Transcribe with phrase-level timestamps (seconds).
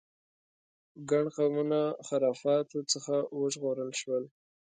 [1.09, 4.23] ګڼ قومونه خرافاتو څخه وژغورل شول.